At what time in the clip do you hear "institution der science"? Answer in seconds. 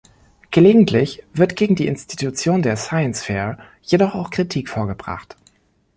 1.85-3.21